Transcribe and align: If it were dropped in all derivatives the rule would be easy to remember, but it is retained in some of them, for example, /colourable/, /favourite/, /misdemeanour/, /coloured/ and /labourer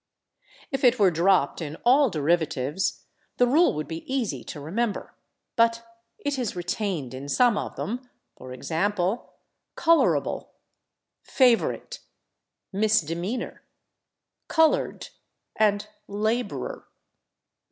If 0.71 0.83
it 0.83 0.97
were 0.97 1.11
dropped 1.11 1.61
in 1.61 1.75
all 1.85 2.09
derivatives 2.09 3.05
the 3.37 3.45
rule 3.45 3.75
would 3.75 3.87
be 3.87 4.03
easy 4.11 4.43
to 4.45 4.59
remember, 4.59 5.13
but 5.55 5.85
it 6.17 6.39
is 6.39 6.55
retained 6.55 7.13
in 7.13 7.29
some 7.29 7.55
of 7.55 7.75
them, 7.75 8.09
for 8.35 8.51
example, 8.51 9.33
/colourable/, 9.77 10.47
/favourite/, 11.23 11.99
/misdemeanour/, 12.73 13.59
/coloured/ 14.49 15.11
and 15.55 15.87
/labourer 16.09 16.85